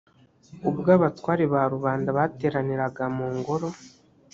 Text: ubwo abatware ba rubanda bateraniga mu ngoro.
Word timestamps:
ubwo 0.69 0.89
abatware 0.97 1.43
ba 1.53 1.61
rubanda 1.73 2.09
bateraniga 2.17 3.03
mu 3.15 3.27
ngoro. 3.37 3.67